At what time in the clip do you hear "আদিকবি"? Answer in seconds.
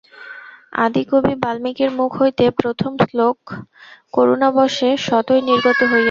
0.77-1.33